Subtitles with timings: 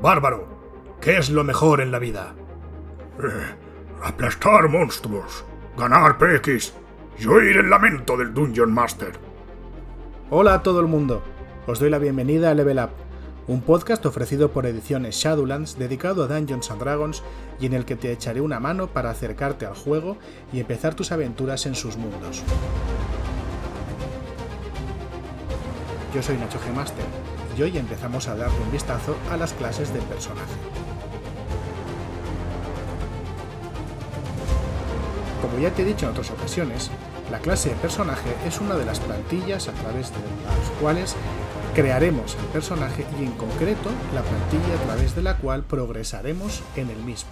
[0.00, 0.46] Bárbaro,
[1.00, 2.34] ¿qué es lo mejor en la vida?
[3.22, 3.54] Eh,
[4.02, 5.44] aplastar monstruos,
[5.78, 6.74] ganar PX
[7.18, 9.12] y oír el lamento del Dungeon Master.
[10.30, 11.22] Hola a todo el mundo,
[11.66, 12.90] os doy la bienvenida a Level Up,
[13.46, 17.22] un podcast ofrecido por ediciones Shadowlands dedicado a Dungeons and Dragons
[17.60, 20.18] y en el que te echaré una mano para acercarte al juego
[20.52, 22.42] y empezar tus aventuras en sus mundos.
[26.14, 26.74] Yo soy Nacho G.
[26.74, 27.23] Master
[27.56, 30.52] y hoy empezamos a darle un vistazo a las clases del personaje.
[35.40, 36.90] Como ya te he dicho en otras ocasiones,
[37.30, 41.14] la clase de personaje es una de las plantillas a través de las cuales
[41.74, 46.90] crearemos el personaje y en concreto la plantilla a través de la cual progresaremos en
[46.90, 47.30] el mismo.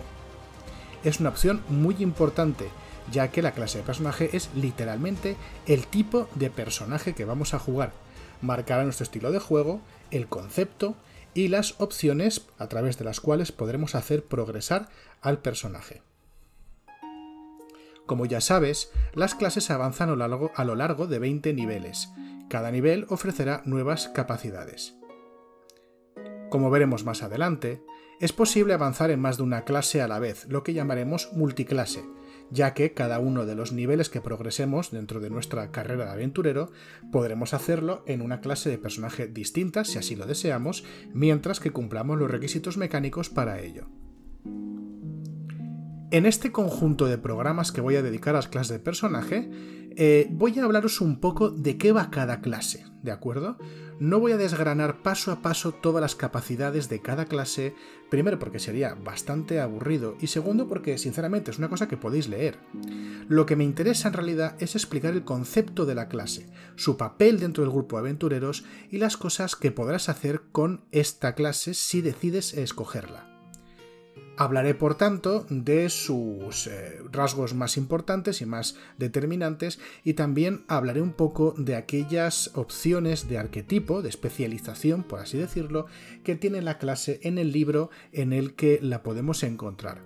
[1.04, 2.68] Es una opción muy importante
[3.10, 7.59] ya que la clase de personaje es literalmente el tipo de personaje que vamos a
[7.59, 7.93] jugar.
[8.41, 9.80] Marcará nuestro estilo de juego,
[10.12, 10.95] el concepto
[11.34, 14.88] y las opciones a través de las cuales podremos hacer progresar
[15.21, 16.02] al personaje.
[18.07, 22.10] Como ya sabes, las clases avanzan a lo largo, de 20 niveles,
[22.49, 24.95] cada nivel ofrecerá nuevas capacidades.
[26.51, 27.82] Como veremos más adelante,
[28.21, 32.04] es posible avanzar en más de una clase a la vez, lo que llamaremos multiclase,
[32.51, 36.71] ya que cada uno de los niveles que progresemos dentro de nuestra carrera de aventurero
[37.10, 42.18] podremos hacerlo en una clase de personaje distinta si así lo deseamos, mientras que cumplamos
[42.18, 43.87] los requisitos mecánicos para ello.
[46.10, 49.48] En este conjunto de programas que voy a dedicar a las clases de personaje,
[49.96, 53.57] eh, voy a hablaros un poco de qué va cada clase, ¿de acuerdo?
[54.02, 57.76] No voy a desgranar paso a paso todas las capacidades de cada clase,
[58.10, 62.58] primero porque sería bastante aburrido y segundo porque sinceramente es una cosa que podéis leer.
[63.28, 67.38] Lo que me interesa en realidad es explicar el concepto de la clase, su papel
[67.38, 72.03] dentro del grupo de aventureros y las cosas que podrás hacer con esta clase si
[72.03, 73.31] decides escogerla.
[74.37, 81.03] Hablaré, por tanto, de sus eh, rasgos más importantes y más determinantes y también hablaré
[81.03, 85.87] un poco de aquellas opciones de arquetipo, de especialización, por así decirlo,
[86.25, 90.00] que tiene la clase en el libro en el que la podemos encontrar.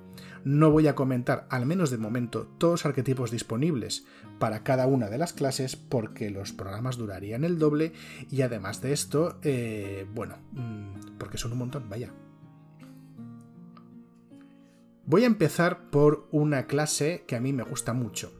[0.44, 4.06] No voy a comentar, al menos de momento, todos los arquetipos disponibles
[4.40, 7.92] para cada una de las clases porque los programas durarían el doble
[8.30, 12.12] y además de esto, eh, bueno, mm, porque son un montón, vaya.
[15.06, 18.32] Voy a empezar por una clase que a mí me gusta mucho.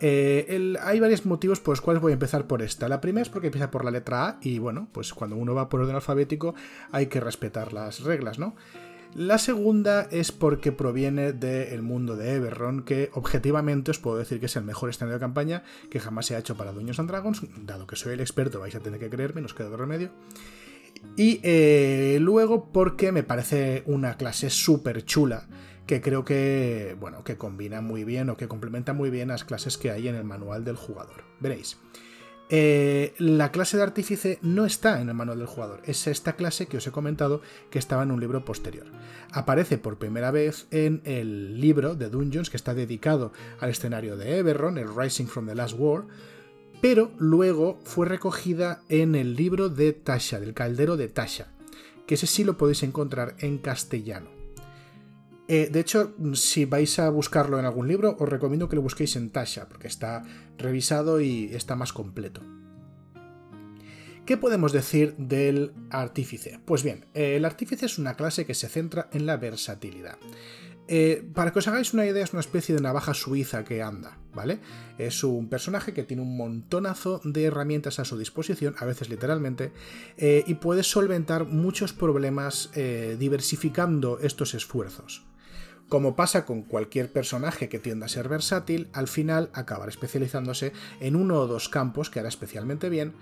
[0.00, 2.88] Eh, hay varios motivos por los cuales voy a empezar por esta.
[2.88, 5.68] La primera es porque empieza por la letra A y bueno, pues cuando uno va
[5.68, 6.54] por orden alfabético
[6.92, 8.56] hay que respetar las reglas, ¿no?
[9.14, 14.46] La segunda es porque proviene del mundo de Everron, que objetivamente os puedo decir que
[14.46, 17.42] es el mejor escenario de campaña que jamás se ha hecho para Dungeons and Dragons.
[17.66, 20.10] Dado que soy el experto, vais a tener que creerme, nos queda de remedio.
[21.16, 25.48] Y eh, luego porque me parece una clase súper chula
[25.88, 29.78] que creo que, bueno, que combina muy bien o que complementa muy bien las clases
[29.78, 31.24] que hay en el manual del jugador.
[31.40, 31.78] Veréis.
[32.50, 36.66] Eh, la clase de artífice no está en el manual del jugador, es esta clase
[36.66, 38.86] que os he comentado que estaba en un libro posterior.
[39.32, 44.38] Aparece por primera vez en el libro de Dungeons que está dedicado al escenario de
[44.38, 46.04] Everron, el Rising from the Last War,
[46.82, 51.48] pero luego fue recogida en el libro de Tasha, del caldero de Tasha,
[52.06, 54.37] que ese sí lo podéis encontrar en castellano.
[55.48, 59.16] Eh, de hecho, si vais a buscarlo en algún libro, os recomiendo que lo busquéis
[59.16, 60.22] en Tasha, porque está
[60.58, 62.42] revisado y está más completo.
[64.26, 66.60] ¿Qué podemos decir del artífice?
[66.66, 70.18] Pues bien, el artífice es una clase que se centra en la versatilidad.
[70.86, 74.18] Eh, para que os hagáis una idea, es una especie de navaja suiza que anda,
[74.34, 74.60] ¿vale?
[74.98, 79.72] Es un personaje que tiene un montonazo de herramientas a su disposición, a veces literalmente,
[80.18, 85.27] eh, y puede solventar muchos problemas diversificando estos esfuerzos.
[85.88, 91.16] Como pasa con cualquier personaje que tienda a ser versátil, al final acabará especializándose en
[91.16, 93.14] uno o dos campos que hará especialmente bien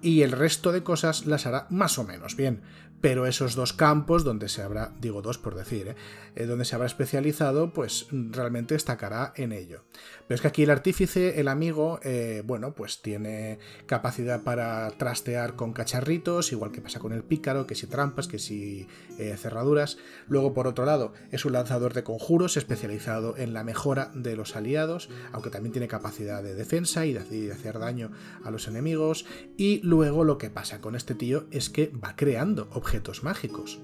[0.00, 2.62] y el resto de cosas las hará más o menos bien
[3.04, 5.94] pero esos dos campos donde se habrá, digo dos por decir, ¿eh?
[6.36, 9.84] Eh, donde se habrá especializado, pues realmente destacará en ello.
[10.26, 15.54] Pero es que aquí el artífice, el amigo, eh, bueno, pues tiene capacidad para trastear
[15.54, 18.88] con cacharritos, igual que pasa con el pícaro, que si trampas, que si
[19.36, 19.98] cerraduras.
[20.26, 24.56] Luego, por otro lado, es un lanzador de conjuros especializado en la mejora de los
[24.56, 28.10] aliados, aunque también tiene capacidad de defensa y de hacer daño
[28.42, 29.26] a los enemigos.
[29.58, 33.80] Y luego lo que pasa con este tío es que va creando objetos mágicos.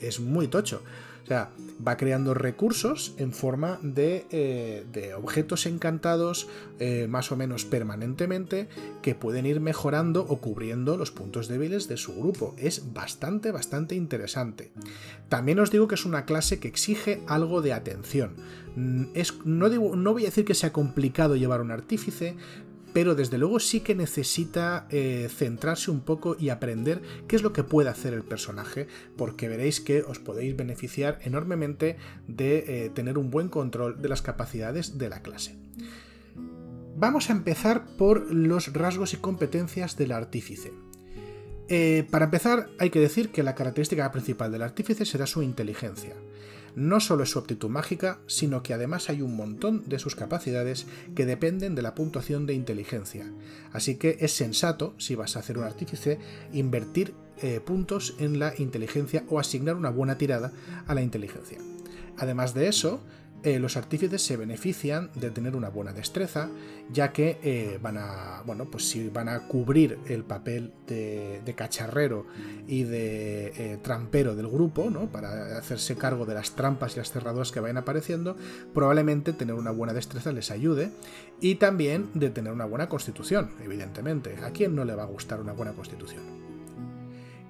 [0.00, 0.82] es muy tocho.
[1.22, 1.50] O sea,
[1.86, 6.48] va creando recursos en forma de, eh, objetos encantados
[6.80, 8.68] eh, más o menos permanentemente
[9.02, 12.54] que pueden ir mejorando o cubriendo los puntos débiles de su grupo.
[12.58, 14.72] Es bastante, bastante interesante.
[15.28, 18.34] También os digo que es una clase que exige algo de atención.
[18.74, 22.36] Mm, es, no, no voy a decir que sea complicado llevar un artífice,
[22.92, 27.52] pero desde luego sí que necesita eh, centrarse un poco y aprender qué es lo
[27.52, 28.86] que puede hacer el personaje,
[29.16, 31.96] porque veréis que os podéis beneficiar enormemente
[32.26, 35.56] de eh, tener un buen control de las capacidades de la clase.
[36.96, 40.72] Vamos a empezar por los rasgos y competencias del artífice.
[41.68, 46.14] Eh, para empezar, hay que decir que la característica principal del artífice será su inteligencia
[46.74, 50.86] no solo es su aptitud mágica, sino que además hay un montón de sus capacidades
[51.14, 53.30] que dependen de la puntuación de inteligencia.
[53.72, 56.18] Así que es sensato, si vas a hacer un artífice,
[56.52, 60.52] invertir eh, puntos en la inteligencia o asignar una buena tirada
[60.86, 61.58] a la inteligencia.
[62.18, 63.00] Además de eso,
[63.44, 66.48] eh, los artífices se benefician de tener una buena destreza,
[66.90, 72.26] ya que eh, van a, bueno, pues si van a cubrir el papel de, cacharrero
[72.66, 75.10] y de eh, trampero del grupo, ¿no?
[75.10, 78.36] Para hacerse cargo de las trampas y las cerraduras que vayan apareciendo,
[78.72, 80.90] probablemente tener una buena destreza les ayude
[81.40, 84.36] y también de tener una buena constitución, evidentemente.
[84.42, 86.41] ¿A quién no le va a gustar una buena constitución?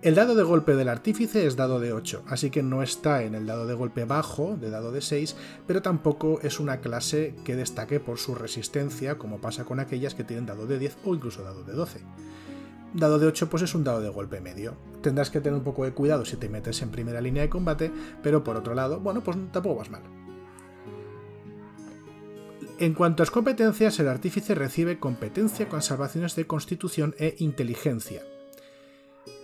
[0.03, 3.37] El dado de golpe del artífice es dado de 8, así que no está en
[3.37, 7.55] el dado de golpe bajo, de dado de 6, pero tampoco es una clase que
[7.55, 11.45] destaque por su resistencia, como pasa con aquellas que tienen dado de 10 o incluso
[11.45, 12.01] dado de 12.
[12.95, 14.75] Dado de 8 pues es un dado de golpe medio.
[15.03, 17.93] Tendrás que tener un poco de cuidado si te metes en primera línea de combate,
[18.25, 20.03] pero por otro lado, bueno, pues tampoco vas mal.
[22.81, 28.23] En cuanto a competencias, el artífice recibe competencia con salvaciones de constitución e inteligencia.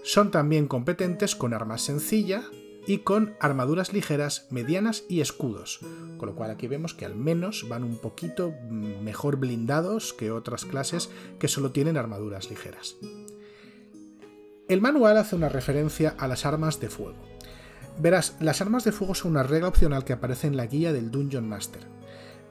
[0.09, 2.43] Son también competentes con armas sencilla
[2.87, 5.81] y con armaduras ligeras, medianas y escudos,
[6.17, 10.65] con lo cual aquí vemos que al menos van un poquito mejor blindados que otras
[10.65, 12.97] clases que solo tienen armaduras ligeras.
[14.67, 17.19] El manual hace una referencia a las armas de fuego.
[17.99, 21.11] Verás, las armas de fuego son una regla opcional que aparece en la guía del
[21.11, 21.98] Dungeon Master.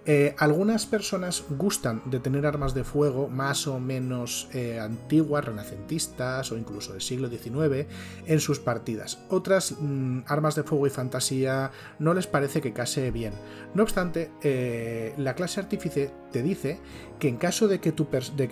[0.09, 6.49] Eh, algunas personas gustan de tener armas de fuego más o menos eh, antiguas, renacentistas
[6.53, 7.87] o incluso del siglo XIX
[8.25, 9.19] en sus partidas.
[9.29, 13.33] Otras mm, armas de fuego y fantasía no les parece que case bien.
[13.73, 16.79] No obstante, eh, la clase artífice te dice
[17.19, 18.07] que en caso de que tu,
[18.37, 18.47] de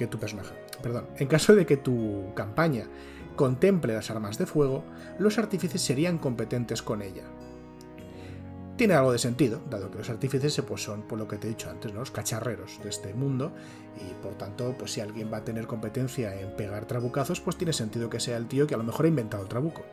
[0.83, 2.89] perdón, en caso de que tu campaña
[3.37, 4.83] contemple las armas de fuego,
[5.19, 7.23] los artífices serían competentes con ella
[8.75, 11.49] tiene algo de sentido, dado que los artífices pues, son, por lo que te he
[11.49, 13.53] dicho antes, los cacharreros de este mundo,
[13.97, 17.73] y por tanto, pues si alguien va a tener competencia en pegar trabucazos, pues tiene
[17.73, 19.83] sentido que sea el tío que a lo mejor ha inventado el trabuco.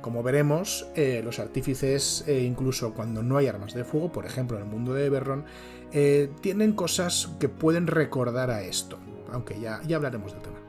[0.00, 4.56] Como veremos, eh, los artífices, eh, incluso cuando no hay armas de fuego, por ejemplo
[4.56, 5.44] en el mundo de Eberron,
[5.92, 8.98] eh, tienen cosas que pueden recordar a esto,
[9.32, 10.61] aunque ya, ya hablaremos del tema.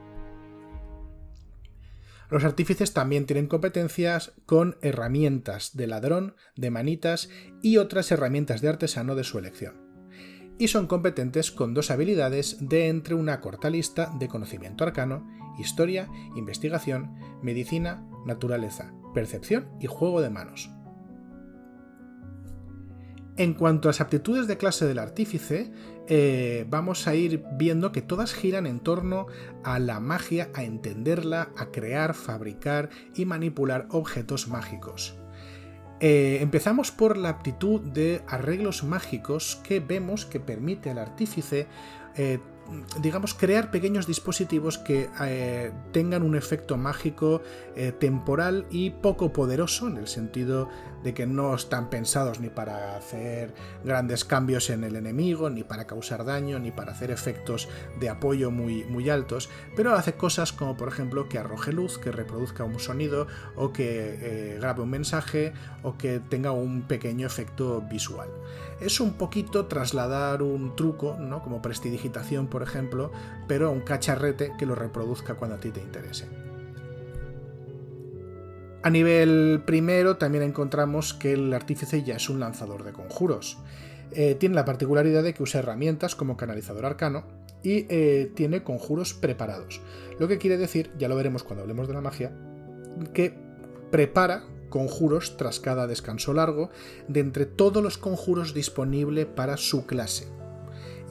[2.33, 7.29] Los artífices también tienen competencias con herramientas de ladrón, de manitas
[7.61, 9.75] y otras herramientas de artesano de su elección.
[10.57, 16.09] Y son competentes con dos habilidades de entre una corta lista de conocimiento arcano, historia,
[16.35, 17.13] investigación,
[17.43, 20.72] medicina, naturaleza, percepción y juego de manos.
[23.35, 25.71] En cuanto a las aptitudes de clase del artífice,
[26.07, 29.25] eh, vamos a ir viendo que todas giran en torno
[29.63, 35.17] a la magia, a entenderla, a crear, fabricar y manipular objetos mágicos.
[35.99, 41.67] Eh, empezamos por la aptitud de arreglos mágicos que vemos que permite al artífice
[42.15, 42.39] eh,
[43.01, 47.41] digamos, crear pequeños dispositivos que eh, tengan un efecto mágico
[47.75, 50.69] eh, temporal y poco poderoso, en el sentido
[51.03, 53.53] de que no están pensados ni para hacer
[53.83, 57.67] grandes cambios en el enemigo, ni para causar daño, ni para hacer efectos
[57.99, 62.11] de apoyo muy, muy altos, pero hace cosas como por ejemplo que arroje luz, que
[62.11, 65.53] reproduzca un sonido, o que eh, grabe un mensaje,
[65.83, 68.29] o que tenga un pequeño efecto visual.
[68.79, 71.41] Es un poquito trasladar un truco, ¿no?
[71.41, 73.11] como prestidigitación por ejemplo,
[73.47, 76.27] pero a un cacharrete que lo reproduzca cuando a ti te interese.
[78.83, 83.57] A nivel primero también encontramos que el artífice ya es un lanzador de conjuros.
[84.11, 87.23] Eh, tiene la particularidad de que usa herramientas como canalizador arcano
[87.63, 89.81] y eh, tiene conjuros preparados.
[90.19, 92.31] Lo que quiere decir, ya lo veremos cuando hablemos de la magia,
[93.13, 93.33] que
[93.89, 96.71] prepara conjuros tras cada descanso largo
[97.07, 100.27] de entre todos los conjuros disponibles para su clase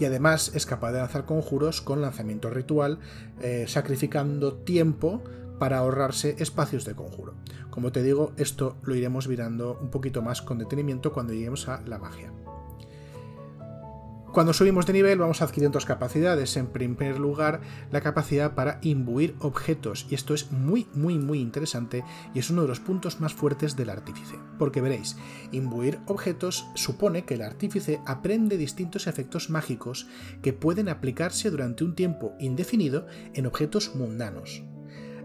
[0.00, 2.98] y además es capaz de lanzar conjuros con lanzamiento ritual,
[3.40, 5.22] eh, sacrificando tiempo
[5.60, 7.34] para ahorrarse espacios de conjuro.
[7.70, 11.82] Como te digo, esto lo iremos mirando un poquito más con detenimiento cuando lleguemos a
[11.86, 12.32] la magia.
[14.32, 16.56] Cuando subimos de nivel vamos adquiriendo dos capacidades.
[16.56, 17.60] En primer lugar,
[17.90, 20.06] la capacidad para imbuir objetos.
[20.08, 23.76] Y esto es muy, muy, muy interesante y es uno de los puntos más fuertes
[23.76, 24.36] del artífice.
[24.58, 25.18] Porque veréis,
[25.50, 30.06] imbuir objetos supone que el artífice aprende distintos efectos mágicos
[30.40, 34.62] que pueden aplicarse durante un tiempo indefinido en objetos mundanos.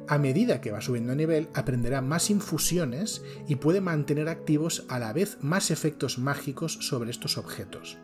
[0.10, 5.00] A medida que va subiendo de nivel, aprenderá más infusiones y puede mantener activos a
[5.00, 7.98] la vez más efectos mágicos sobre estos objetos.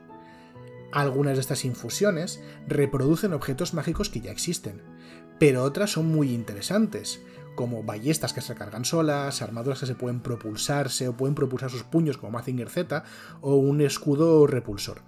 [0.94, 4.84] Algunas de estas infusiones reproducen objetos mágicos que ya existen,
[5.40, 7.20] pero otras son muy interesantes,
[7.56, 11.82] como ballestas que se cargan solas, armaduras que se pueden propulsarse o pueden propulsar sus
[11.82, 13.04] puños como Mazinger Z,
[13.42, 15.02] o un escudo repulsor.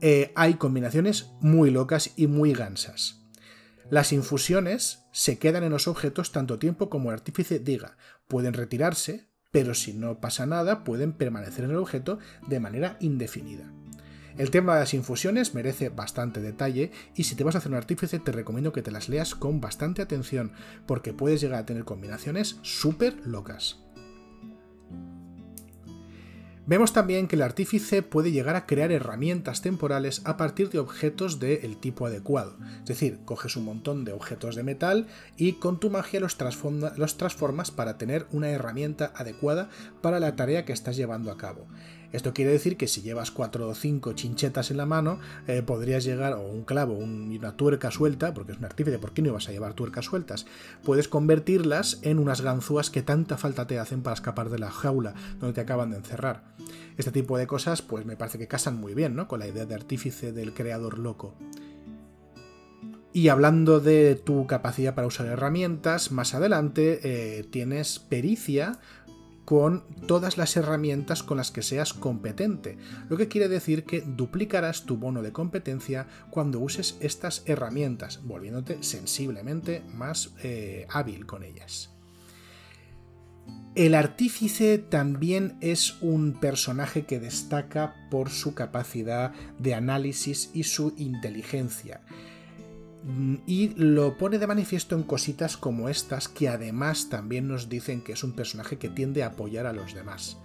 [0.00, 3.22] Eh, hay combinaciones muy locas y muy gansas.
[3.90, 7.98] Las infusiones se quedan en los objetos tanto tiempo como el artífice diga.
[8.26, 12.18] Pueden retirarse, pero si no pasa nada, pueden permanecer en el objeto
[12.48, 13.70] de manera indefinida.
[14.36, 17.78] El tema de las infusiones merece bastante detalle y si te vas a hacer un
[17.78, 20.52] artífice te recomiendo que te las leas con bastante atención
[20.86, 23.78] porque puedes llegar a tener combinaciones súper locas.
[26.66, 31.38] Vemos también que el artífice puede llegar a crear herramientas temporales a partir de objetos
[31.38, 32.56] del tipo adecuado.
[32.80, 36.38] Es decir, coges un montón de objetos de metal y con tu magia los,
[36.96, 39.68] los transformas para tener una herramienta adecuada
[40.00, 41.66] para la tarea que estás llevando a cabo.
[42.14, 45.18] Esto quiere decir que si llevas cuatro o cinco chinchetas en la mano,
[45.48, 49.12] eh, podrías llegar, o un clavo, y una tuerca suelta, porque es un artífice, ¿por
[49.12, 50.46] qué no ibas a llevar tuercas sueltas?
[50.84, 55.12] Puedes convertirlas en unas ganzúas que tanta falta te hacen para escapar de la jaula
[55.40, 56.44] donde te acaban de encerrar.
[56.96, 59.26] Este tipo de cosas, pues me parece que casan muy bien, ¿no?
[59.26, 61.34] Con la idea de artífice del creador loco.
[63.12, 68.80] Y hablando de tu capacidad para usar herramientas, más adelante eh, tienes pericia
[69.44, 74.84] con todas las herramientas con las que seas competente, lo que quiere decir que duplicarás
[74.84, 81.90] tu bono de competencia cuando uses estas herramientas, volviéndote sensiblemente más eh, hábil con ellas.
[83.74, 90.94] El artífice también es un personaje que destaca por su capacidad de análisis y su
[90.96, 92.00] inteligencia.
[93.04, 98.00] Mm, y lo pone de manifiesto en cositas como estas que además también nos dicen
[98.00, 100.38] que es un personaje que tiende a apoyar a los demás.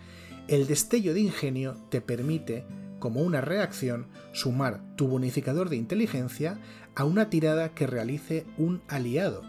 [0.48, 2.66] El destello de ingenio te permite,
[3.00, 6.60] como una reacción, sumar tu bonificador de inteligencia
[6.96, 9.44] a una tirada que realice un aliado.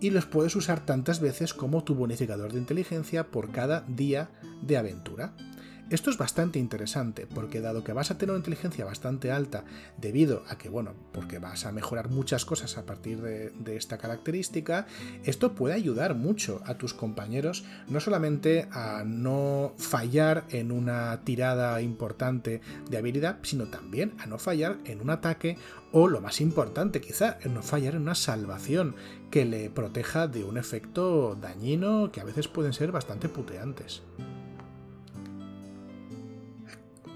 [0.00, 4.30] Y los puedes usar tantas veces como tu bonificador de inteligencia por cada día
[4.62, 5.34] de aventura.
[5.90, 9.64] Esto es bastante interesante, porque dado que vas a tener una inteligencia bastante alta,
[9.98, 14.86] debido a que, bueno, porque vas a mejorar muchas cosas a partir de, esta característica,
[15.24, 21.80] esto puede ayudar mucho a tus compañeros, no solamente a no fallar en una tirada
[21.82, 25.58] importante de habilidad, sino también a no fallar en un ataque
[25.92, 28.94] o, lo más importante quizá, no fallar en una salvación
[29.30, 34.02] que le proteja de un efecto dañino que a veces pueden ser bastante puteantes.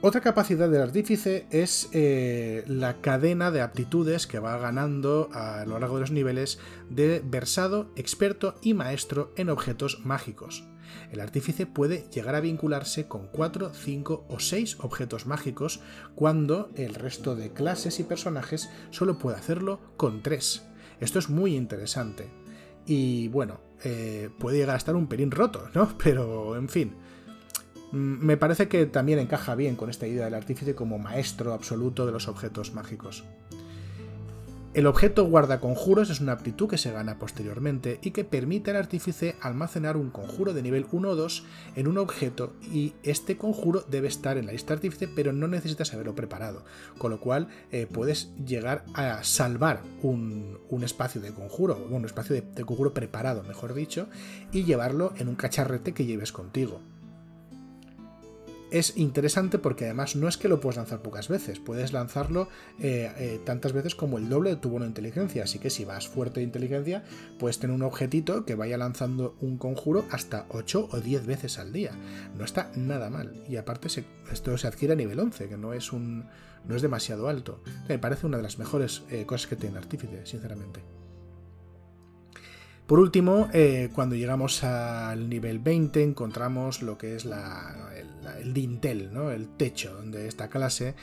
[0.03, 5.79] Otra capacidad del artífice es eh, la cadena de aptitudes que va ganando a lo
[5.79, 6.59] largo de los niveles
[6.91, 10.65] de versado, experto y maestro en objetos mágicos.
[11.11, 15.81] El artífice puede llegar a vincularse con 4, 5 o 6 objetos mágicos
[16.15, 20.63] cuando el resto de clases y personajes solo puede hacerlo con 3.
[21.01, 22.29] Esto es muy interesante.
[22.85, 25.97] Y bueno, eh, puede llegar a estar un pelín roto, ¿no?
[26.05, 26.95] Pero en fin.
[27.93, 32.07] Mm, me parece que también encaja bien con esta idea del artífice como maestro absoluto
[32.07, 33.25] de los objetos mágicos.
[34.77, 38.77] El objeto guarda conjuros es una aptitud que se gana posteriormente y que permite al
[38.77, 41.45] artífice almacenar un conjuro de nivel 1 o 2
[41.77, 45.95] en un objeto y este conjuro debe estar en la lista artífice pero no necesitas
[45.95, 46.63] haberlo preparado,
[46.99, 52.65] con lo cual eh, puedes llegar a salvar un, espacio de conjuro, un espacio de
[52.67, 54.09] conjuro preparado, mejor dicho,
[54.53, 56.83] y llevarlo en un cacharrete que lleves contigo
[58.71, 62.49] es interesante porque además no es que lo puedas lanzar pocas veces, puedes lanzarlo
[62.81, 65.85] eh, eh, tantas veces como el doble de tu bono de inteligencia, así que si
[65.85, 67.05] vas fuerte de inteligencia,
[67.39, 71.73] puedes tener un objetito que vaya lanzando un conjuro hasta 8 o 10 veces al
[71.73, 71.93] día.
[72.37, 73.33] No está nada mal.
[73.49, 73.89] Y aparte
[74.33, 76.27] esto se adquiere a nivel 11, que no es, un,
[76.67, 77.63] no es demasiado alto.
[77.89, 80.96] Me parece una de las mejores eh, cosas que tiene Artífice, sinceramente.
[82.87, 89.49] Por último, eh, cuando llegamos al nivel 20 encontramos lo que es el, dintel, el
[89.57, 90.95] techo de esta clase,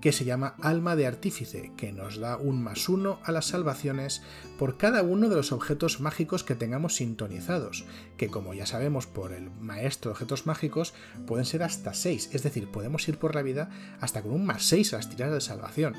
[0.00, 4.20] que se llama Alma de Artífice, que nos da un más uno a las salvaciones
[4.58, 7.84] por cada uno de los objetos mágicos que tengamos sintonizados,
[8.16, 10.92] que como ya sabemos por el maestro de objetos mágicos,
[11.24, 14.64] pueden ser hasta 6, es decir, podemos ir por la vida hasta con un más
[14.64, 15.94] 6 a las tiradas de salvación,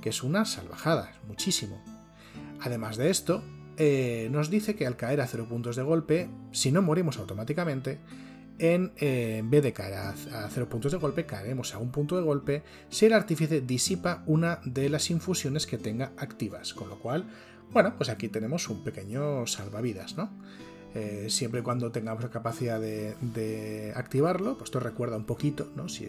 [0.00, 1.80] que es una salvajada, muchísimo.
[2.60, 3.42] Además de esto,
[3.82, 7.98] eh, nos dice que al caer a 0 puntos de golpe, si no morimos automáticamente,
[8.58, 10.14] en, eh, vez de caer a,
[10.50, 14.60] 0 puntos de golpe, caeremos a un punto de golpe si el artífice disipa una
[14.66, 16.74] de las infusiones que tenga activas.
[16.74, 17.30] Con lo cual,
[17.72, 20.30] bueno, pues aquí tenemos un pequeño salvavidas, ¿no?
[20.94, 25.88] Eh, siempre y cuando tengamos la capacidad de, activarlo, pues esto recuerda un poquito, ¿no?
[25.88, 26.08] si,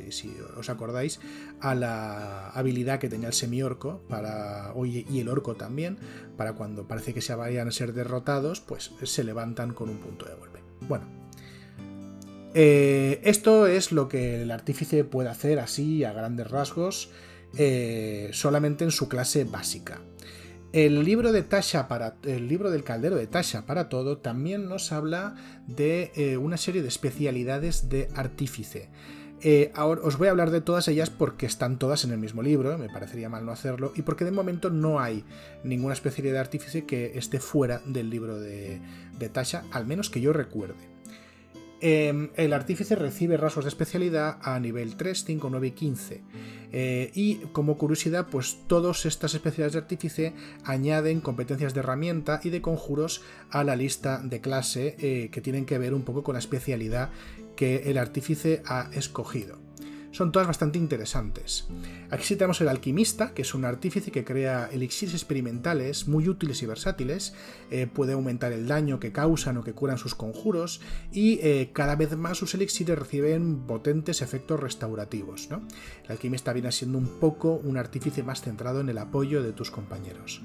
[0.58, 1.20] os acordáis,
[1.60, 5.98] a la habilidad que tenía el semiorco para, y el orco también,
[6.36, 10.26] para cuando parece que se vayan a ser derrotados, pues se levantan con un punto
[10.26, 10.60] de golpe.
[10.88, 11.06] Bueno,
[12.54, 17.10] eh, esto es lo que el artífice puede hacer así a grandes rasgos,
[17.58, 20.02] eh, solamente en su clase básica.
[20.74, 24.94] El libro de Tasha para el libro del caldero de Tasha para todo también nos
[24.94, 25.36] habla
[25.68, 28.88] de eh, una serie de especialidades de artífice.
[29.42, 32.42] Eh, ahora os voy a hablar de todas ellas porque están todas en el mismo
[32.42, 35.26] libro, me parecería mal no hacerlo, y porque de momento no hay
[35.66, 38.80] ninguna especialidad de artífice que esté fuera del libro de,
[39.20, 40.91] de Tasha, al menos que yo recuerde.
[41.84, 46.22] Em, el artífice recibe rasgos de especialidad a nivel 3, 5, 9 y 15.
[46.72, 50.34] Eh, y como curiosidad, pues todas estas especialidades de artífice
[50.64, 55.66] añaden competencias de herramienta y de conjuros a la lista de clase eh, que tienen
[55.66, 57.10] que ver un poco con la especialidad
[57.56, 59.71] que el artífice ha escogido
[60.12, 61.68] son todas bastante interesantes.
[62.10, 66.66] Aquí tenemos el alquimista, que es un artífice que crea elixires experimentales muy útiles y
[66.66, 67.34] versátiles,
[67.70, 71.96] eh, puede aumentar el daño que causan o que curan sus conjuros, y eh, cada
[71.96, 75.50] vez más sus elixires reciben potentes efectos restaurativos.
[75.52, 79.72] El alquimista viene siendo un poco un artífice más centrado en el apoyo de tus
[79.72, 80.42] compañeros.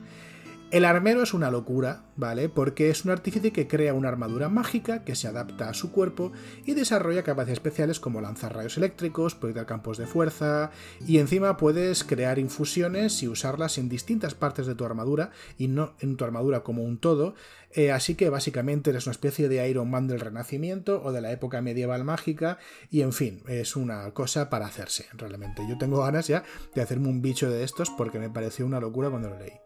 [0.72, 2.48] El armero es una locura, ¿vale?
[2.48, 6.32] Porque es un artífice que crea una armadura mágica que se adapta a su cuerpo
[6.64, 10.72] y desarrolla capacidades especiales como lanzar rayos eléctricos, proyectar campos de fuerza
[11.06, 15.94] y encima puedes crear infusiones y usarlas en distintas partes de tu armadura y no
[16.00, 17.36] en tu armadura como un todo.
[17.70, 21.30] Eh, así que básicamente eres una especie de Iron Man del Renacimiento o de la
[21.30, 22.58] época medieval mágica
[22.90, 25.62] y en fin, es una cosa para hacerse realmente.
[25.68, 26.42] Yo tengo ganas ya
[26.74, 29.65] de hacerme un bicho de estos porque me pareció una locura cuando lo leí.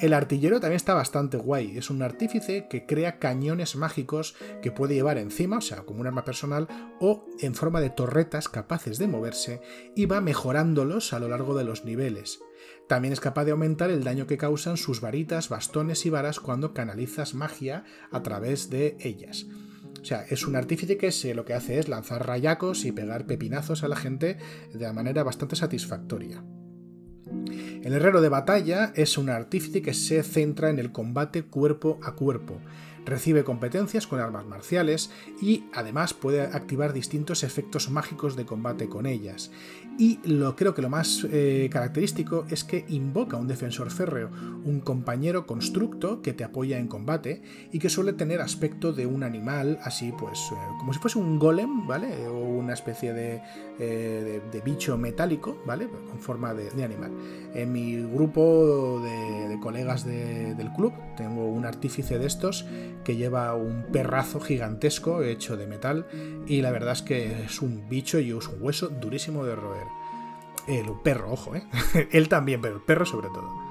[0.00, 1.78] El artillero también está bastante guay.
[1.78, 6.06] Es un artífice que crea cañones mágicos que puede llevar encima, o sea, como un
[6.06, 6.68] arma personal,
[7.00, 9.60] o en forma de torretas capaces de moverse
[9.94, 12.40] y va mejorándolos a lo largo de los niveles.
[12.88, 16.74] También es capaz de aumentar el daño que causan sus varitas, bastones y varas cuando
[16.74, 19.46] canalizas magia a través de ellas.
[20.00, 23.84] O sea, es un artífice que lo que hace es lanzar rayacos y pegar pepinazos
[23.84, 24.36] a la gente
[24.72, 26.44] de manera bastante satisfactoria.
[27.84, 32.12] El herrero de batalla es un artífice que se centra en el combate cuerpo a
[32.12, 32.58] cuerpo.
[33.04, 39.06] Recibe competencias con armas marciales y además puede activar distintos efectos mágicos de combate con
[39.06, 39.50] ellas.
[39.98, 44.30] Y lo creo que lo más eh, característico es que invoca un defensor férreo,
[44.64, 49.22] un compañero constructo que te apoya en combate y que suele tener aspecto de un
[49.22, 52.26] animal, así pues eh, como si fuese un golem, ¿vale?
[52.26, 53.40] O una especie de,
[53.78, 55.88] eh, bicho metálico, ¿vale?
[55.88, 57.12] Con forma de, animal.
[57.54, 62.66] En mi grupo de, colegas del club tengo un artífice de estos
[63.02, 66.06] que lleva un perrazo gigantesco hecho de metal
[66.46, 69.86] y la verdad es que es un bicho y es un hueso durísimo de roer.
[70.66, 71.64] El perro, ojo, ¿eh?
[72.12, 73.64] Él también, pero el perro sobre todo.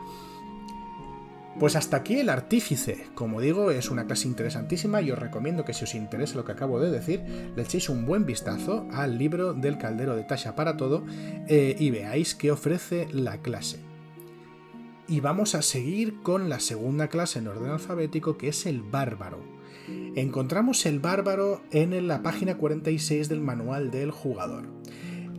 [1.59, 3.07] Pues hasta aquí el artífice.
[3.13, 6.51] Como digo, es una clase interesantísima y os recomiendo que si os interesa lo que
[6.51, 7.23] acabo de decir,
[7.55, 11.05] le echéis un buen vistazo al libro del caldero de Tasha para todo
[11.47, 13.92] eh, y veáis qué ofrece la clase.
[15.07, 19.39] Y vamos a seguir con la segunda clase en orden alfabético que es el bárbaro.
[20.15, 24.65] Encontramos el bárbaro en la página 46 del manual del jugador.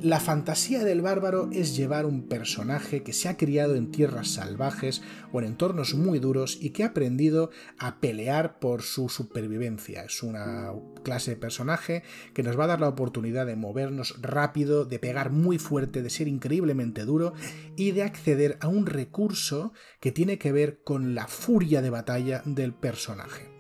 [0.03, 5.03] La fantasía del bárbaro es llevar un personaje que se ha criado en tierras salvajes
[5.33, 10.05] o en entornos muy duros y que ha aprendido a pelear por su supervivencia.
[10.05, 10.73] Es una
[11.05, 12.03] clase de personaje
[12.35, 16.11] que nos va a dar la oportunidad de movernos rápido, de pegar muy fuerte, de
[16.11, 17.33] ser increíblemente duro
[17.77, 22.43] y de acceder a un recurso que tiene que ver con la furia de batalla
[22.45, 23.54] del personaje.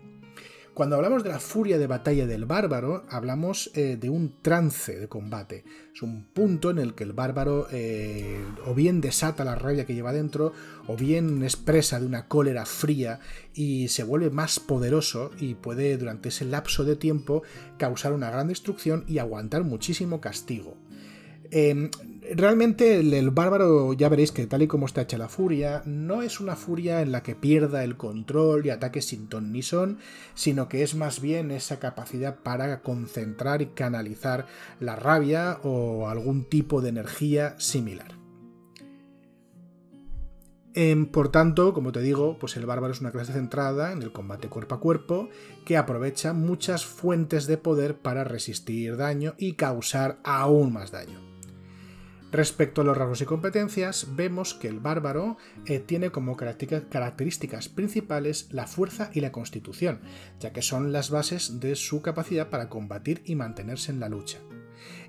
[0.74, 5.06] Cuando hablamos de la furia de batalla del bárbaro, hablamos eh, de un trance de
[5.06, 5.64] combate.
[5.94, 9.94] Es un punto en el que el bárbaro eh, o bien desata la rabia que
[9.94, 10.52] lleva dentro,
[10.88, 13.20] o bien expresa de una cólera fría
[13.54, 17.44] y se vuelve más poderoso y puede durante ese lapso de tiempo
[17.78, 20.76] causar una gran destrucción y aguantar muchísimo castigo.
[21.56, 21.88] Em,
[22.34, 26.40] realmente el, bárbaro, ya veréis que tal y como está hecha la furia, no es
[26.40, 29.98] una furia en la que pierda el control y ataque sin ton ni son,
[30.34, 34.46] sino que es más bien esa capacidad para concentrar y canalizar
[34.80, 38.18] la rabia o algún tipo de energía similar.
[40.74, 44.10] Em, por tanto, como te digo, pues el bárbaro es una clase centrada en el
[44.10, 45.28] combate cuerpo a cuerpo
[45.64, 51.33] que aprovecha muchas fuentes de poder para resistir daño y causar aún más daño.
[52.34, 58.48] Respecto a los rasgos y competencias, vemos que el bárbaro eh, tiene como características principales
[58.50, 60.00] la fuerza y la constitución,
[60.40, 64.40] ya que son las bases de su capacidad para combatir y mantenerse en la lucha.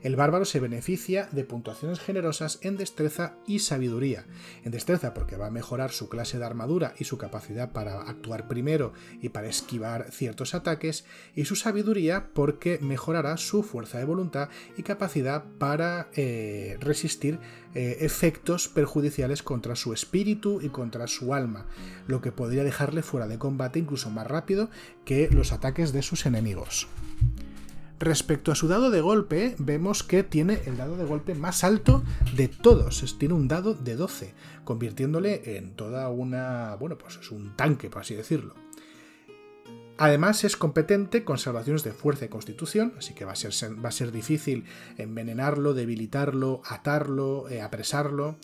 [0.05, 4.27] El bárbaro se beneficia de puntuaciones generosas en destreza y sabiduría.
[4.63, 8.47] En destreza porque va a mejorar su clase de armadura y su capacidad para actuar
[8.47, 14.49] primero y para esquivar ciertos ataques, y su sabiduría porque mejorará su fuerza de voluntad
[14.77, 17.39] y capacidad para eh, resistir
[17.73, 21.65] eh, efectos perjudiciales contra su espíritu y contra su alma,
[22.05, 24.69] lo que podría dejarle fuera de combate incluso más rápido
[25.03, 26.87] que los ataques de sus enemigos.
[28.05, 32.03] Respecto a su dado de golpe, vemos que tiene el dado de golpe más alto
[32.35, 33.03] de todos.
[33.17, 36.75] Tiene un dado de 12, convirtiéndole en toda una.
[36.75, 38.53] Bueno, pues es un tanque, por así decirlo.
[39.97, 43.51] Además es competente con salvaciones de fuerza y constitución, así que va a ser,
[43.83, 44.65] va a ser difícil
[44.97, 48.37] envenenarlo, debilitarlo, atarlo, eh, apresarlo.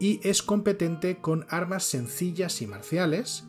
[0.00, 3.44] Y es competente con armas sencillas y marciales,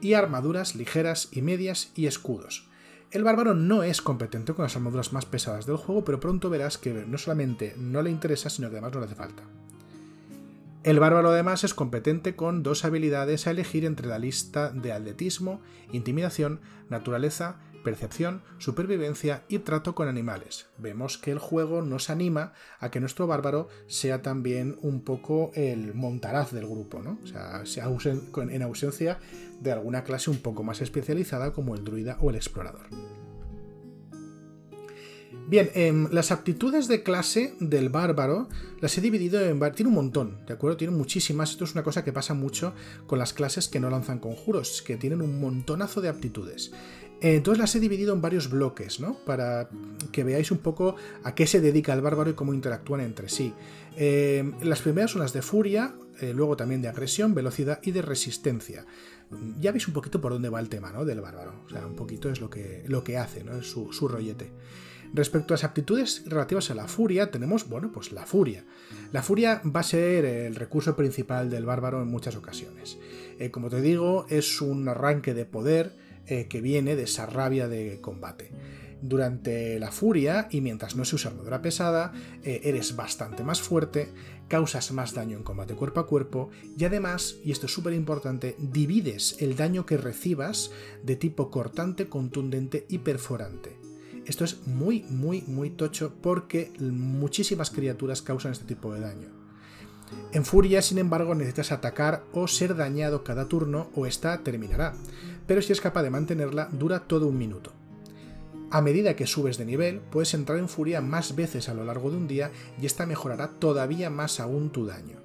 [0.00, 2.69] y armaduras ligeras y medias y escudos.
[3.10, 6.78] El bárbaro no es competente con las armaduras más pesadas del juego, pero pronto verás
[6.78, 9.42] que no solamente no le interesa, sino que además no le hace falta.
[10.84, 15.60] El bárbaro además es competente con dos habilidades a elegir entre la lista de atletismo,
[15.92, 20.66] intimidación, naturaleza, percepción, supervivencia y trato con animales.
[20.78, 25.94] Vemos que el juego nos anima a que nuestro bárbaro sea también un poco el
[25.94, 27.18] montaraz del grupo, ¿no?
[27.22, 27.62] O sea,
[28.36, 29.18] en ausencia
[29.60, 32.86] de alguna clase un poco más especializada como el druida o el explorador.
[35.50, 38.48] Bien, em, las aptitudes de clase del bárbaro
[38.80, 39.58] las he dividido en...
[39.72, 40.76] Tiene un montón, ¿de acuerdo?
[40.76, 41.50] Tiene muchísimas.
[41.50, 42.72] Esto es una cosa que pasa mucho
[43.08, 46.70] con las clases que no lanzan conjuros, que tienen un montonazo de aptitudes.
[47.20, 49.16] Entonces las he dividido en varios bloques, ¿no?
[49.26, 49.68] Para
[50.10, 53.52] que veáis un poco a qué se dedica el bárbaro y cómo interactúan entre sí.
[53.96, 58.02] Em, las primeras son las de furia, eh, luego también de agresión, velocidad y de
[58.02, 58.86] resistencia
[59.60, 61.04] ya veis un poquito por dónde va el tema, ¿no?
[61.04, 61.62] Del bárbaro.
[61.66, 63.56] O sea, un poquito es lo que, lo que hace, ¿no?
[63.56, 64.50] Es su, su rollete.
[65.12, 68.64] Respecto a las aptitudes relativas a la furia, tenemos, bueno, pues la furia.
[69.12, 72.98] La furia va a ser el recurso principal del bárbaro en muchas ocasiones.
[73.38, 75.96] Eh, como te digo, es un arranque de poder
[76.30, 78.52] eh, que viene de esa rabia de combate.
[79.02, 82.12] Durante la furia, y mientras no se usa armadura pesada,
[82.44, 84.12] eh, eres bastante más fuerte,
[84.46, 88.54] causas más daño en combate cuerpo a cuerpo, y además, y esto es súper importante,
[88.58, 90.70] divides el daño que recibas
[91.02, 93.76] de tipo cortante, contundente y perforante.
[94.24, 99.39] Esto es muy, muy, muy tocho porque muchísimas criaturas causan este tipo de daño.
[100.32, 104.94] En furia, sin embargo, necesitas atacar o ser dañado cada turno o esta terminará,
[105.46, 107.72] pero si es capaz de mantenerla, dura todo un minuto.
[108.70, 112.10] A medida que subes de nivel, puedes entrar en furia más veces a lo largo
[112.10, 115.16] de un día y esta mejorará todavía más aún tu daño.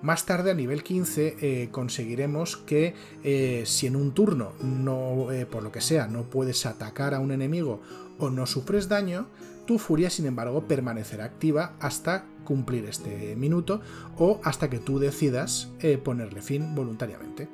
[0.00, 5.44] Más tarde, a nivel 15, eh, conseguiremos que eh, si en un turno, no, eh,
[5.44, 7.80] por lo que sea, no puedes atacar a un enemigo
[8.20, 9.26] o no sufres daño,
[9.68, 13.80] tu furia, sin embargo, permanecerá activa hasta cumplir este minuto
[14.16, 15.68] o hasta que tú decidas
[16.02, 17.48] ponerle fin voluntariamente.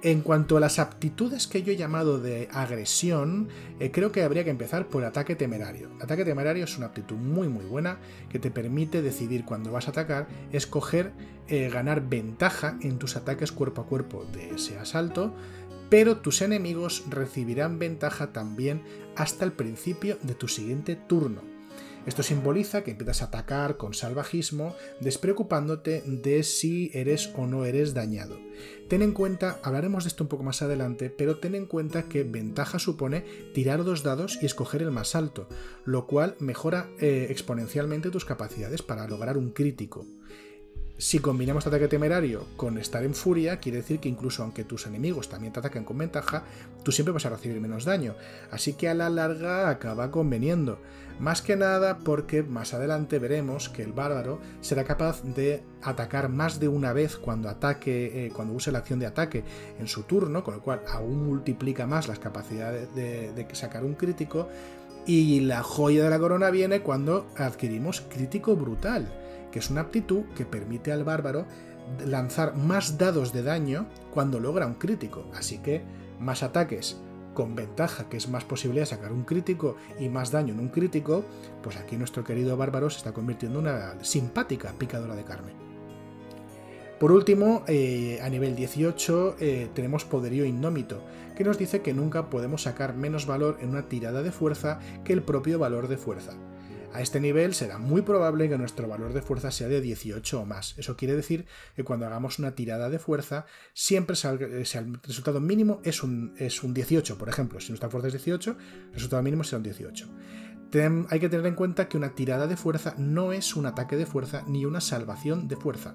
[0.00, 3.48] En cuanto a las aptitudes que yo he llamado de agresión,
[3.80, 5.90] eh, creo que habría que empezar por ataque temerario.
[6.00, 7.98] Ataque temerario es una aptitud muy muy buena
[8.30, 11.10] que te permite decidir cuando vas a atacar, escoger
[11.48, 15.34] eh, ganar ventaja en tus ataques cuerpo a cuerpo de ese asalto,
[15.90, 18.82] pero tus enemigos recibirán ventaja también
[19.18, 21.42] hasta el principio de tu siguiente turno.
[22.06, 27.92] Esto simboliza que empiezas a atacar con salvajismo, despreocupándote de si eres o no eres
[27.92, 28.38] dañado.
[28.88, 32.22] Ten en cuenta, hablaremos de esto un poco más adelante, pero ten en cuenta que
[32.22, 35.48] ventaja supone tirar dos dados y escoger el más alto,
[35.84, 40.06] lo cual mejora eh, exponencialmente tus capacidades para lograr un crítico.
[41.00, 45.28] Si combinamos ataque temerario con estar en furia, quiere decir que incluso aunque tus enemigos
[45.28, 46.42] también te ataquen con ventaja,
[46.82, 48.16] tú siempre vas a recibir menos daño.
[48.50, 50.80] Así que a la larga acaba conveniendo.
[51.20, 56.58] Más que nada porque más adelante veremos que el bárbaro será capaz de atacar más
[56.58, 59.44] de una vez cuando ataque, eh, cuando use la acción de ataque
[59.78, 64.48] en su turno, con lo cual aún multiplica más las capacidades de sacar un crítico
[65.06, 69.08] Y la joya de la corona viene cuando adquirimos crítico brutal,
[69.50, 71.46] que es una aptitud que permite al bárbaro
[72.04, 75.24] lanzar más dados de daño cuando logra un crítico.
[75.34, 75.82] Así que
[76.20, 77.00] más ataques
[77.34, 81.24] con ventaja, que es más posible sacar un crítico y más daño en un crítico,
[81.62, 85.52] pues aquí nuestro querido bárbaro se está convirtiendo en una simpática picadora de carne.
[86.98, 91.00] Por último, eh, a nivel 18 eh, tenemos Poderío Indómito,
[91.36, 95.12] que nos dice que nunca podemos sacar menos valor en una tirada de fuerza que
[95.12, 96.32] el propio valor de fuerza.
[96.92, 100.46] A este nivel será muy probable que nuestro valor de fuerza sea de 18 o
[100.46, 100.74] más.
[100.78, 101.46] Eso quiere decir
[101.76, 106.62] que cuando hagamos una tirada de fuerza, siempre eh, el resultado mínimo es un, es
[106.62, 107.18] un 18.
[107.18, 108.56] Por ejemplo, si nuestra fuerza es 18,
[108.88, 110.08] el resultado mínimo será un 18.
[111.10, 114.06] hay que tener en cuenta que una tirada de fuerza no es un ataque de
[114.06, 115.94] fuerza ni una salvación de fuerza.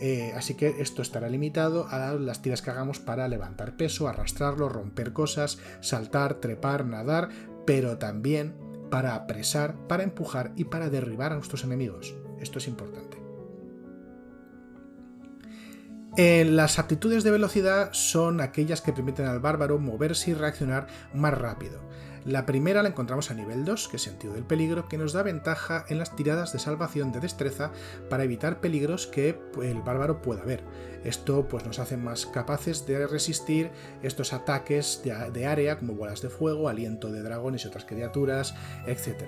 [0.00, 4.68] Eh, así que esto estará limitado a las tiras que hagamos para levantar peso, arrastrarlo,
[4.68, 7.30] romper cosas, saltar, trepar, nadar,
[7.66, 12.14] pero también para apresar, para empujar y para derribar a nuestros enemigos.
[12.40, 13.18] Esto es importante.
[16.16, 21.32] Eh, las aptitudes de velocidad son aquellas que permiten al bárbaro moverse y reaccionar más
[21.32, 21.80] rápido.
[22.28, 25.22] La primera la encontramos a nivel 2, que es sentido del peligro, que nos da
[25.22, 27.72] ventaja en las tiradas de salvación de destreza
[28.10, 30.62] para evitar peligros que el bárbaro pueda ver.
[31.04, 33.70] Esto pues, nos hace más capaces de resistir
[34.02, 38.54] estos ataques de, área como bolas de fuego, aliento de dragones y otras criaturas,
[38.86, 39.22] etc.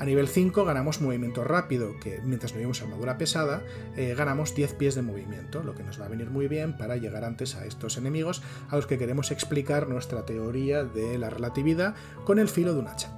[0.00, 3.62] A nivel 5 ganamos movimiento rápido, que mientras no llevamos armadura pesada,
[3.98, 6.96] eh, ganamos 10 pies de movimiento, lo que nos va a venir muy bien para
[6.96, 11.94] llegar antes a estos enemigos a los que queremos explicar nuestra teoría de la relatividad
[12.24, 13.12] con el filo de un hacha.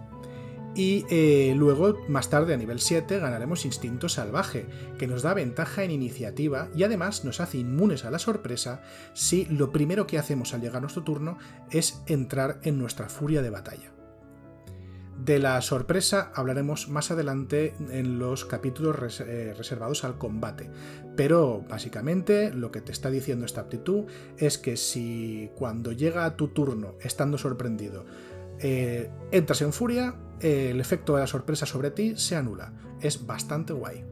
[0.74, 4.66] Y eh, luego, más tarde, a nivel 7, ganaremos Instinto Salvaje,
[4.98, 8.82] que nos da ventaja en iniciativa y además nos hace inmunes a la sorpresa
[9.14, 11.38] si lo primero que hacemos al llegar a nuestro turno
[11.70, 13.91] es entrar en nuestra furia de batalla.
[15.24, 20.68] De la sorpresa hablaremos más adelante en los capítulos eh, reservados al combate,
[21.16, 24.06] pero básicamente lo que te está diciendo esta aptitud
[24.36, 28.04] es que si cuando llega a tu turno, estando sorprendido,
[28.58, 32.72] eh, entras en furia, el efecto de la sorpresa sobre ti se anula.
[33.00, 34.11] Es bastante guay.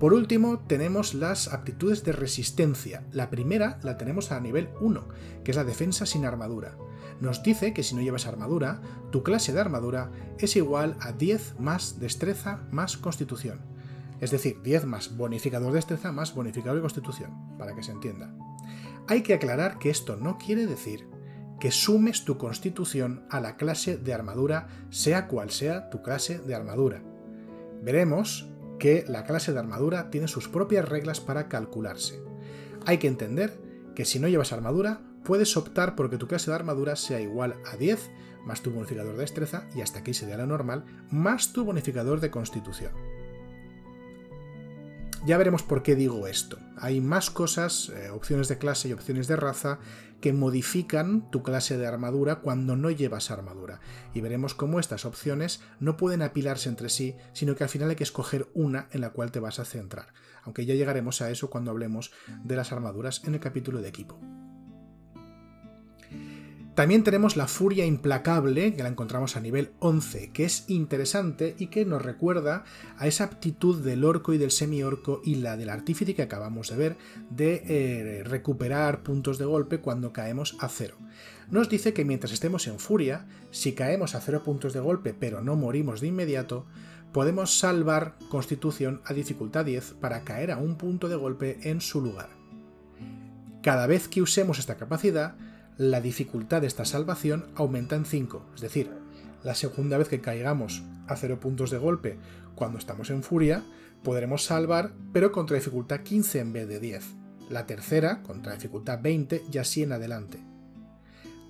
[0.00, 3.04] Por último, tenemos las aptitudes de resistencia.
[3.12, 5.06] La primera la tenemos a nivel 1,
[5.44, 6.76] que es la defensa sin armadura
[7.20, 11.60] nos dice que si no llevas armadura, tu clase de armadura es igual a 10
[11.60, 13.60] más destreza más constitución.
[14.20, 18.34] Es decir, 10 más bonificador de destreza más bonificador de constitución, para que se entienda.
[19.06, 21.08] Hay que aclarar que esto no quiere decir
[21.58, 26.54] que sumes tu constitución a la clase de armadura, sea cual sea tu clase de
[26.54, 27.02] armadura.
[27.82, 28.49] Veremos
[28.80, 32.20] que la clase de armadura tiene sus propias reglas para calcularse.
[32.84, 33.52] Hay que entender
[33.94, 37.54] que si no llevas armadura, puedes optar por que tu clase de armadura sea igual
[37.70, 38.10] a 10
[38.44, 42.30] más tu bonificador de destreza, y hasta aquí sería la normal, más tu bonificador de
[42.30, 42.92] constitución.
[45.26, 46.58] Ya veremos por qué digo esto.
[46.78, 49.78] Hay más cosas, eh, opciones de clase y opciones de raza,
[50.20, 53.80] que modifican tu clase de armadura cuando no llevas armadura.
[54.14, 57.96] Y veremos cómo estas opciones no pueden apilarse entre sí, sino que al final hay
[57.96, 60.12] que escoger una en la cual te vas a centrar.
[60.42, 62.12] Aunque ya llegaremos a eso cuando hablemos
[62.44, 64.18] de las armaduras en el capítulo de equipo.
[66.74, 71.66] También tenemos la furia implacable, que la encontramos a nivel 11, que es interesante y
[71.66, 72.64] que nos recuerda
[72.96, 76.76] a esa aptitud del orco y del semi-orco y la del artífice que acabamos de
[76.76, 76.96] ver
[77.28, 80.96] de eh, recuperar puntos de golpe cuando caemos a cero.
[81.50, 85.42] Nos dice que mientras estemos en furia, si caemos a cero puntos de golpe pero
[85.42, 86.66] no morimos de inmediato,
[87.12, 92.00] podemos salvar constitución a dificultad 10 para caer a un punto de golpe en su
[92.00, 92.28] lugar.
[93.62, 95.34] Cada vez que usemos esta capacidad,
[95.80, 98.90] la dificultad de esta salvación aumenta en 5, es decir,
[99.42, 102.18] la segunda vez que caigamos a 0 puntos de golpe
[102.54, 103.64] cuando estamos en furia,
[104.02, 107.02] podremos salvar, pero contra dificultad 15 en vez de 10.
[107.48, 110.38] La tercera, contra dificultad 20 y así en adelante.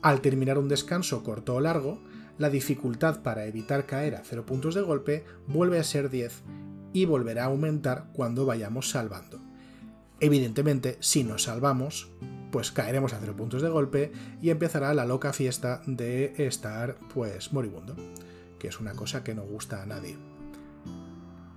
[0.00, 2.00] Al terminar un descanso corto o largo,
[2.38, 6.44] la dificultad para evitar caer a 0 puntos de golpe vuelve a ser 10
[6.92, 9.49] y volverá a aumentar cuando vayamos salvando.
[10.20, 12.11] Evidentemente, si nos salvamos,
[12.50, 17.52] pues caeremos a cero puntos de golpe y empezará la loca fiesta de estar pues
[17.52, 17.96] moribundo,
[18.59, 20.16] que es una cosa que no gusta a nadie.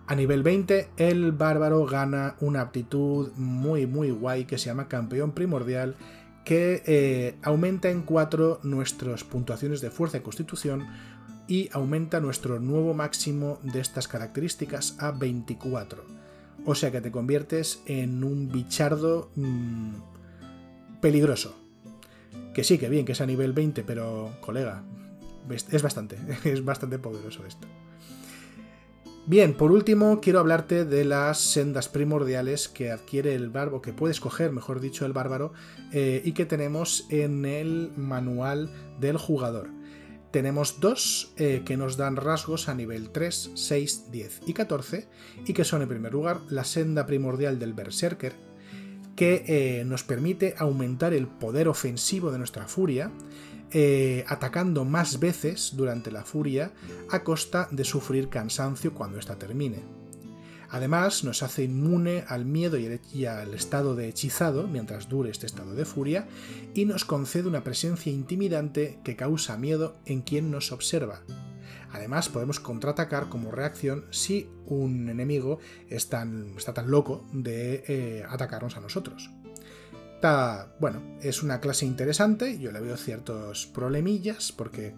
[0.05, 5.31] A nivel 20, el bárbaro gana una aptitud muy muy guay que se llama campeón
[5.31, 5.95] primordial,
[6.43, 10.85] que eh, aumenta en 4 nuestras puntuaciones de fuerza y constitución
[11.47, 16.12] y aumenta nuestro nuevo máximo de estas características a 24.
[16.65, 19.93] O sea que te conviertes en un bichardo mm,
[21.01, 21.55] peligroso.
[22.53, 24.83] Que sí, que bien, que es a nivel 20, pero, colega,
[25.49, 27.67] es bastante, es bastante poderoso esto.
[29.25, 34.11] Bien, por último quiero hablarte de las sendas primordiales que adquiere el bárbaro, que puede
[34.11, 35.53] escoger, mejor dicho, el bárbaro,
[35.93, 39.69] eh, y que tenemos en el manual del jugador.
[40.33, 45.07] Tenemos dos eh, que nos dan rasgos a nivel 3, 6, 10 y 14,
[45.45, 48.33] y que son en primer lugar la senda primordial del Berserker,
[49.15, 53.11] que eh, nos permite aumentar el poder ofensivo de nuestra furia,
[53.69, 56.71] eh, atacando más veces durante la furia
[57.11, 60.02] a costa de sufrir cansancio cuando ésta termine.
[60.73, 65.75] Además, nos hace inmune al miedo y al estado de hechizado mientras dure este estado
[65.75, 66.27] de furia
[66.73, 71.21] y nos concede una presencia intimidante que causa miedo en quien nos observa.
[71.91, 75.59] Además, podemos contraatacar como reacción si un enemigo
[75.91, 76.27] está
[76.73, 79.29] tan loco de eh, atacarnos a nosotros.
[80.79, 84.95] bueno, es una clase interesante, yo le veo ciertos problemillas, porque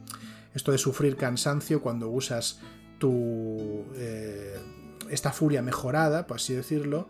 [0.53, 2.61] esto de sufrir cansancio cuando usas
[2.97, 3.83] tu...
[3.97, 4.57] Eh,
[5.09, 7.07] esta furia mejorada, por así decirlo,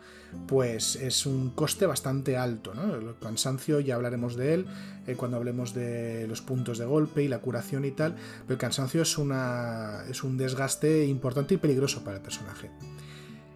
[0.48, 2.74] pues es un coste bastante alto.
[2.74, 2.96] ¿no?
[2.96, 4.66] El cansancio, ya hablaremos de él
[5.08, 8.60] eh, cuando hablemos de los puntos de golpe y la curación y tal, pero el
[8.60, 12.70] cansancio es, una, es un desgaste importante y peligroso para el personaje.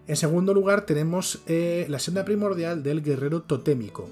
[0.06, 4.08] En segundo lugar tenemos eh, la senda primordial del guerrero totémico.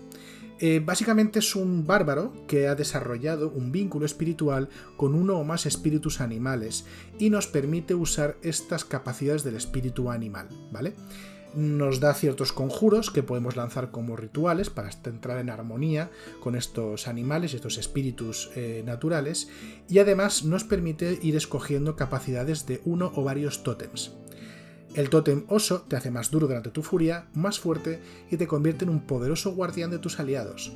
[0.61, 5.67] Eh, básicamente es un bárbaro que ha desarrollado un vínculo espiritual con uno o más
[5.67, 6.85] espíritus animales
[7.19, 10.95] y nos permite usar estas capacidades del espíritu animal, ¿vale?
[11.55, 17.09] Nos da ciertos conjuros que podemos lanzar como rituales para entrar en armonía con estos
[17.09, 19.49] animales y estos espíritus eh, naturales
[19.89, 24.13] y además nos permite ir escogiendo capacidades de uno o varios tótems.
[24.95, 28.85] El tótem oso te hace más duro durante tu furia, más fuerte y te convierte
[28.85, 30.73] en un poderoso guardián de tus aliados.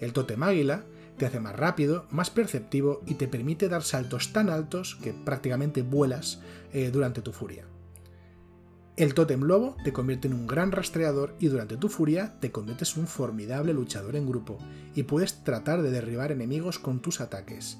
[0.00, 0.84] El tótem águila
[1.16, 5.82] te hace más rápido, más perceptivo y te permite dar saltos tan altos que prácticamente
[5.82, 6.40] vuelas
[6.72, 7.64] eh, durante tu furia.
[8.96, 12.94] El tótem lobo te convierte en un gran rastreador y durante tu furia te conviertes
[12.96, 14.58] en un formidable luchador en grupo
[14.94, 17.78] y puedes tratar de derribar enemigos con tus ataques.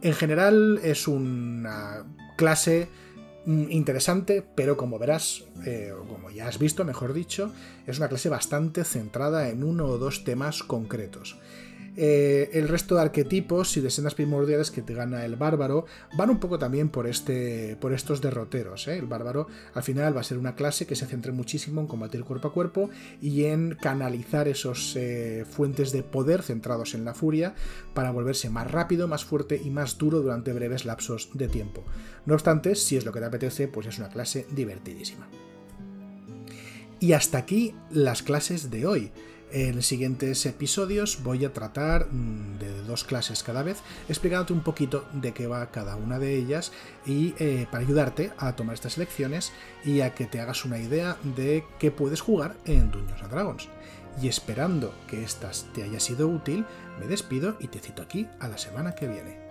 [0.00, 2.04] En general es una
[2.36, 2.88] clase
[3.46, 7.52] interesante, pero como verás, eh, o como ya has visto, mejor dicho,
[7.86, 11.38] es una clase bastante centrada en uno o dos temas concretos.
[11.96, 16.28] Eh, el resto de arquetipos y de escenas primordiales que te gana el bárbaro van
[16.28, 18.86] un poco también por, este, por estos derroteros.
[18.88, 18.98] ¿eh?
[18.98, 22.24] El bárbaro al final va a ser una clase que se centre muchísimo en combatir
[22.24, 22.90] cuerpo a cuerpo
[23.22, 27.54] y en canalizar esos eh, fuentes de poder centrados en la furia
[27.94, 31.82] para volverse más rápido, más fuerte y más duro durante breves lapsos de tiempo.
[32.26, 35.26] No obstante, si es lo que te apetece, pues es una clase divertidísima.
[36.98, 39.12] Y hasta aquí las clases de hoy.
[39.52, 43.78] En siguientes episodios voy a tratar mm, de dos clases cada vez,
[44.08, 46.72] explicándote un poquito de qué va cada una de ellas
[47.06, 49.52] y eh, para ayudarte a tomar estas lecciones
[49.84, 53.68] y a que te hagas una idea de qué puedes jugar en Dungeons and Dragons.
[54.20, 56.64] Y esperando que estas te haya sido útil,
[56.98, 59.45] me despido y te cito aquí a la semana que viene.